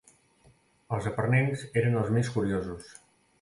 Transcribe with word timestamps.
Els 0.97 1.09
aprenents 1.11 1.67
eren 1.83 1.99
els 2.01 2.11
més 2.17 2.33
curiosos. 2.39 2.91